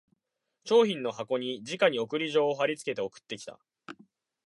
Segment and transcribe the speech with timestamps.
[0.65, 3.59] 商品の箱にじかに送り状を張りつけて送ってきた